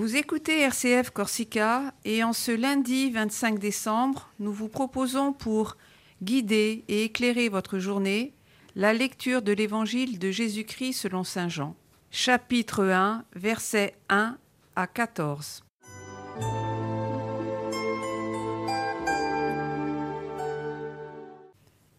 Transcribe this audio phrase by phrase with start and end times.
[0.00, 5.76] Vous écoutez RCF Corsica et en ce lundi 25 décembre, nous vous proposons pour
[6.22, 8.32] guider et éclairer votre journée
[8.74, 11.76] la lecture de l'Évangile de Jésus-Christ selon Saint Jean,
[12.10, 14.38] chapitre 1, versets 1
[14.74, 15.64] à 14.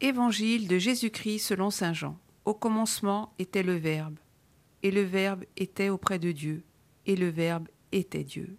[0.02, 2.18] Évangile de Jésus-Christ selon Saint Jean.
[2.46, 4.18] Au commencement était le Verbe,
[4.82, 6.64] et le Verbe était auprès de Dieu,
[7.06, 8.56] et le Verbe était Dieu.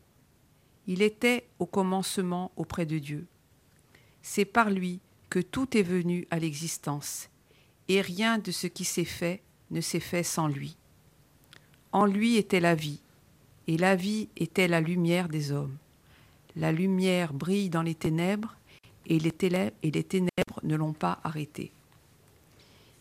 [0.87, 3.27] Il était au commencement auprès de Dieu.
[4.23, 5.01] C'est par lui
[5.31, 7.29] que tout est venu à l'existence,
[7.89, 10.77] et rien de ce qui s'est fait ne s'est fait sans lui.
[11.93, 13.01] En lui était la vie,
[13.67, 15.77] et la vie était la lumière des hommes.
[16.57, 18.57] La lumière brille dans les ténèbres,
[19.07, 21.73] et les, ténèbres ne l'ont pas arrêté.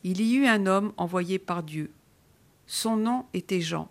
[0.03, 1.91] Il y eut un homme envoyé par Dieu.
[2.65, 3.89] Son nom était Jean.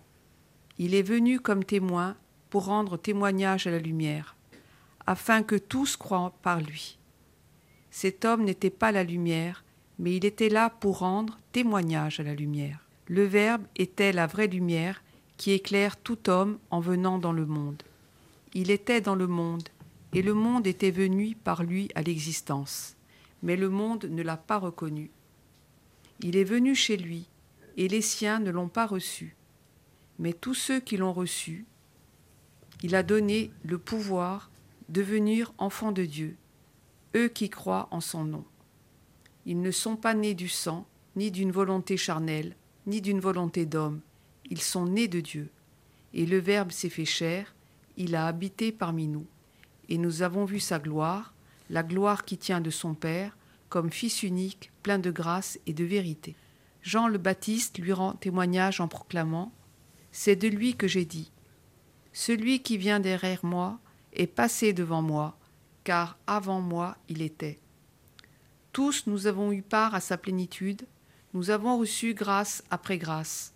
[0.77, 2.17] Il est venu comme témoin
[2.51, 4.35] pour rendre témoignage à la lumière,
[5.07, 6.99] afin que tous croient par lui.
[7.89, 9.63] Cet homme n'était pas la lumière,
[9.97, 12.85] mais il était là pour rendre témoignage à la lumière.
[13.07, 15.01] Le Verbe était la vraie lumière
[15.37, 17.81] qui éclaire tout homme en venant dans le monde.
[18.53, 19.69] Il était dans le monde,
[20.13, 22.97] et le monde était venu par lui à l'existence,
[23.43, 25.09] mais le monde ne l'a pas reconnu.
[26.19, 27.29] Il est venu chez lui,
[27.77, 29.37] et les siens ne l'ont pas reçu.
[30.19, 31.65] Mais tous ceux qui l'ont reçu,
[32.81, 34.49] il a donné le pouvoir
[34.89, 36.35] de devenir enfants de Dieu,
[37.15, 38.43] eux qui croient en son nom.
[39.45, 42.55] Ils ne sont pas nés du sang, ni d'une volonté charnelle,
[42.87, 44.01] ni d'une volonté d'homme,
[44.51, 45.49] ils sont nés de Dieu.
[46.13, 47.55] Et le Verbe s'est fait chair,
[47.95, 49.25] il a habité parmi nous.
[49.87, 51.33] Et nous avons vu sa gloire,
[51.69, 53.37] la gloire qui tient de son Père,
[53.69, 56.35] comme Fils unique, plein de grâce et de vérité.
[56.81, 59.53] Jean le Baptiste lui rend témoignage en proclamant
[60.11, 61.31] C'est de lui que j'ai dit
[62.13, 63.79] Celui qui vient derrière moi
[64.13, 65.37] est passé devant moi,
[65.83, 67.59] car avant moi il était.
[68.73, 70.83] Tous nous avons eu part à sa plénitude,
[71.33, 73.53] nous avons reçu grâce après grâce,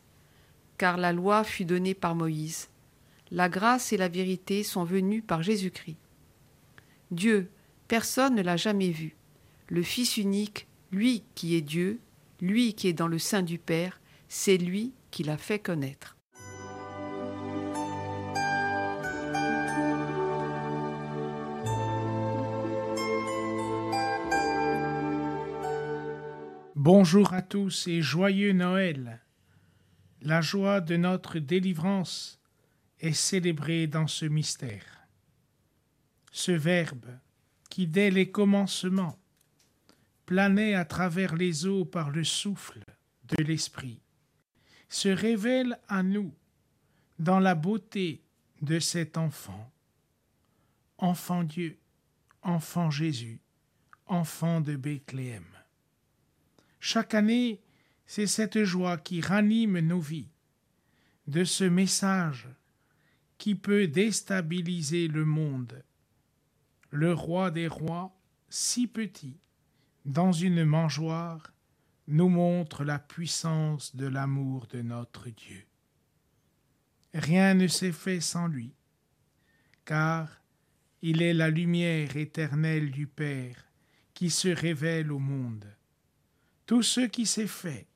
[0.77, 2.69] car la loi fut donnée par Moïse.
[3.31, 5.97] La grâce et la vérité sont venues par Jésus-Christ.
[7.11, 7.49] Dieu,
[7.87, 9.16] personne ne l'a jamais vu
[9.67, 11.99] le Fils unique, lui qui est Dieu,
[12.41, 16.14] lui qui est dans le sein du Père, c'est lui qui l'a fait connaître.
[26.85, 29.19] Bonjour à tous et joyeux Noël.
[30.22, 32.40] La joie de notre délivrance
[33.00, 35.07] est célébrée dans ce mystère.
[36.31, 37.07] Ce Verbe
[37.72, 39.18] qui, dès les commencements,
[40.28, 42.81] planait à travers les eaux par le souffle
[43.35, 44.00] de l'Esprit,
[44.88, 46.35] se révèle à nous
[47.17, 48.22] dans la beauté
[48.62, 49.73] de cet enfant,
[51.00, 51.79] enfant Dieu,
[52.44, 53.41] enfant Jésus,
[54.06, 55.54] enfant de Bethléem.
[56.79, 57.61] Chaque année,
[58.05, 60.29] c'est cette joie qui ranime nos vies,
[61.27, 62.47] de ce message
[63.37, 65.83] qui peut déstabiliser le monde.
[66.91, 68.15] Le roi des rois,
[68.49, 69.37] si petit,
[70.05, 71.51] dans une mangeoire,
[72.07, 75.65] nous montre la puissance de l'amour de notre Dieu.
[77.13, 78.73] Rien ne s'est fait sans lui,
[79.85, 80.41] car
[81.01, 83.65] il est la lumière éternelle du Père
[84.13, 85.65] qui se révèle au monde.
[86.65, 87.87] Tout ce qui s'est fait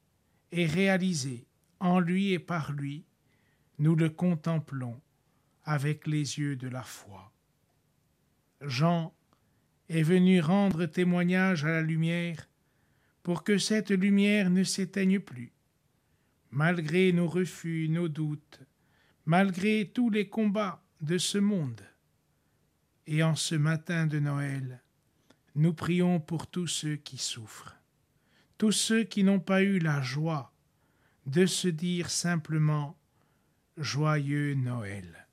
[0.52, 1.46] et réalisé
[1.80, 3.06] en lui et par lui,
[3.80, 5.00] nous le contemplons
[5.64, 7.32] avec les yeux de la foi.
[8.62, 9.14] Jean
[9.88, 12.48] est venu rendre témoignage à la lumière
[13.24, 15.52] pour que cette lumière ne s'éteigne plus.
[16.52, 18.60] Malgré nos refus, nos doutes,
[19.26, 21.82] malgré tous les combats de ce monde.
[23.08, 24.82] Et en ce matin de Noël,
[25.56, 27.79] nous prions pour tous ceux qui souffrent,
[28.60, 30.54] tous ceux qui n'ont pas eu la joie
[31.26, 32.98] de se dire simplement
[33.78, 35.28] Joyeux Noël,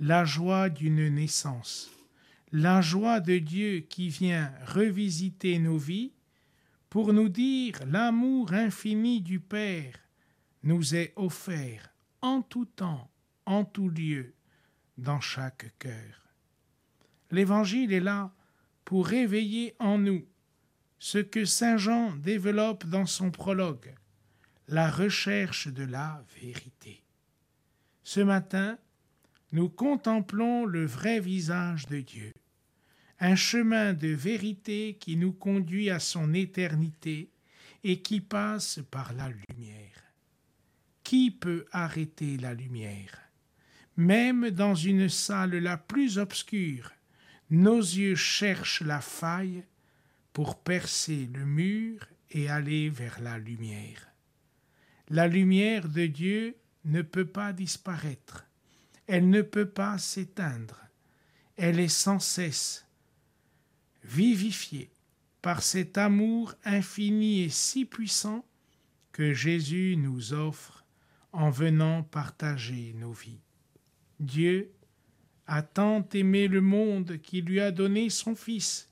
[0.00, 1.88] la joie d'une naissance,
[2.50, 6.12] la joie de Dieu qui vient revisiter nos vies
[6.90, 9.94] pour nous dire l'amour infini du Père
[10.64, 13.08] nous est offert en tout temps,
[13.46, 14.34] en tout lieu,
[14.96, 16.34] dans chaque cœur.
[17.30, 18.34] L'Évangile est là
[18.84, 20.26] pour réveiller en nous
[20.98, 23.94] ce que Saint Jean développe dans son prologue,
[24.66, 27.02] la recherche de la vérité.
[28.02, 28.78] Ce matin,
[29.52, 32.32] nous contemplons le vrai visage de Dieu,
[33.20, 37.30] un chemin de vérité qui nous conduit à son éternité
[37.84, 40.04] et qui passe par la lumière.
[41.02, 43.18] Qui peut arrêter la lumière?
[43.96, 46.92] Même dans une salle la plus obscure,
[47.50, 49.64] nos yeux cherchent la faille
[50.44, 54.08] percer le mur et aller vers la lumière.
[55.08, 58.46] La lumière de Dieu ne peut pas disparaître,
[59.06, 60.80] elle ne peut pas s'éteindre,
[61.56, 62.86] elle est sans cesse
[64.04, 64.90] vivifiée
[65.42, 68.44] par cet amour infini et si puissant
[69.12, 70.84] que Jésus nous offre
[71.32, 73.40] en venant partager nos vies.
[74.20, 74.72] Dieu
[75.46, 78.88] a tant aimé le monde qu'il lui a donné son Fils.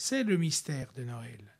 [0.00, 1.56] C'est le mystère de Noël.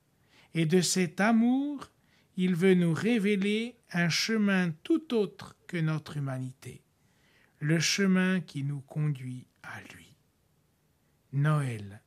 [0.55, 1.91] Et de cet amour,
[2.37, 6.85] il veut nous révéler un chemin tout autre que notre humanité,
[7.59, 10.15] le chemin qui nous conduit à lui.
[11.33, 12.01] Noël,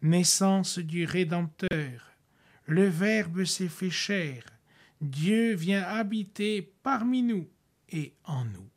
[0.00, 2.16] naissance du Rédempteur,
[2.64, 4.44] le Verbe s'est fait chair,
[5.02, 7.46] Dieu vient habiter parmi nous
[7.90, 8.70] et en nous.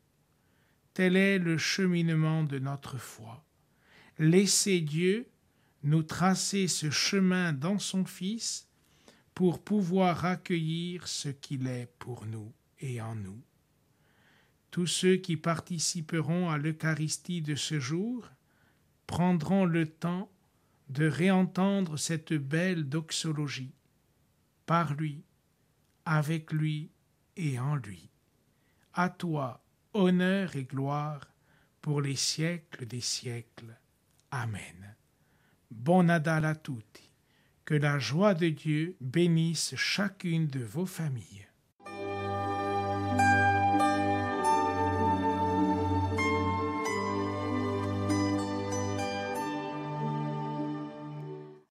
[0.92, 3.42] Tel est le cheminement de notre foi.
[4.18, 5.26] Laissez Dieu
[5.82, 8.68] nous tracer ce chemin dans son Fils
[9.34, 13.40] pour pouvoir accueillir ce qu'il est pour nous et en nous.
[14.70, 18.28] Tous ceux qui participeront à l'Eucharistie de ce jour
[19.06, 20.30] prendront le temps
[20.88, 23.74] de réentendre cette belle doxologie
[24.66, 25.24] par lui,
[26.04, 26.90] avec lui
[27.36, 28.10] et en lui.
[28.94, 29.62] À toi,
[29.94, 31.26] honneur et gloire
[31.80, 33.78] pour les siècles des siècles.
[34.30, 34.91] Amen.
[35.74, 37.10] Bon Nadal à tutti.
[37.64, 41.46] Que la joie de Dieu bénisse chacune de vos familles.